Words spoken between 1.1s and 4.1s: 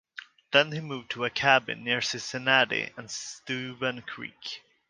to a cabin near Cincinnati and Steuben